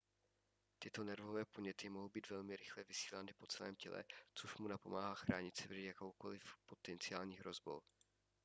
tyto 0.79 1.03
nervové 1.03 1.45
podněty 1.45 1.89
mohou 1.89 2.09
být 2.09 2.29
velmi 2.29 2.55
rychle 2.55 2.83
vysílány 2.83 3.33
po 3.33 3.47
celém 3.47 3.75
těle 3.75 4.03
což 4.33 4.57
mu 4.57 4.67
napomáhá 4.67 5.15
chránit 5.15 5.55
se 5.55 5.63
před 5.67 5.79
jakoukoli 5.81 6.39
potenciální 6.65 7.37
hrozbou 7.37 7.81